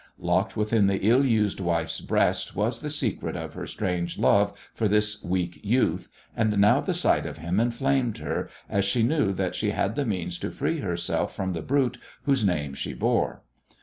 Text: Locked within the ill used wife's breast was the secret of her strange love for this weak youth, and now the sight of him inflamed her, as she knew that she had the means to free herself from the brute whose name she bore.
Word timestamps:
Locked 0.17 0.57
within 0.57 0.87
the 0.87 1.05
ill 1.07 1.23
used 1.23 1.59
wife's 1.59 2.01
breast 2.01 2.55
was 2.55 2.79
the 2.81 2.89
secret 2.89 3.35
of 3.35 3.53
her 3.53 3.67
strange 3.67 4.17
love 4.17 4.51
for 4.73 4.87
this 4.87 5.23
weak 5.23 5.59
youth, 5.61 6.07
and 6.35 6.57
now 6.57 6.81
the 6.81 6.95
sight 6.95 7.27
of 7.27 7.37
him 7.37 7.59
inflamed 7.59 8.17
her, 8.17 8.49
as 8.67 8.83
she 8.83 9.03
knew 9.03 9.31
that 9.33 9.53
she 9.53 9.69
had 9.69 9.95
the 9.95 10.03
means 10.03 10.39
to 10.39 10.49
free 10.49 10.79
herself 10.79 11.35
from 11.35 11.53
the 11.53 11.61
brute 11.61 11.99
whose 12.23 12.43
name 12.43 12.73
she 12.73 12.95
bore. 12.95 13.43